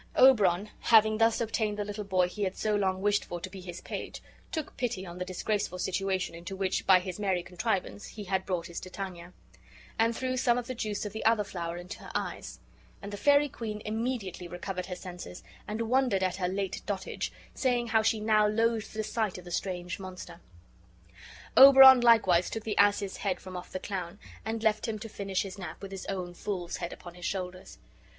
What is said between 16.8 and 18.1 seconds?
dotage, saying how